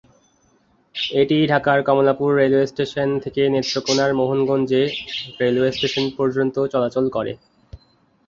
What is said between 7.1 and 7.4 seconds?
করে।